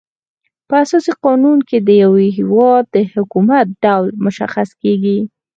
[0.67, 5.19] په اساسي قانون کي د یو هيواد د حکومت ډول مشخص کيږي.